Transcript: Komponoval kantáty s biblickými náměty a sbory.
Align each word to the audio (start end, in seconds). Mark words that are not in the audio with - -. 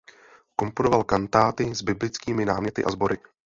Komponoval 0.55 1.03
kantáty 1.03 1.75
s 1.75 1.81
biblickými 1.81 2.45
náměty 2.45 2.83
a 2.83 2.91
sbory. 2.91 3.17